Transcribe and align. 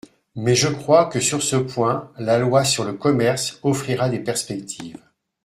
Mais 0.33 0.55
je 0.55 0.67
crois 0.67 1.05
que 1.05 1.19
sur 1.19 1.43
ce 1.43 1.57
point 1.57 2.11
la 2.17 2.39
loi 2.39 2.63
sur 2.65 2.83
le 2.85 2.93
commerce 2.93 3.59
offrira 3.61 4.09
des 4.09 4.17
perspectives. 4.17 4.97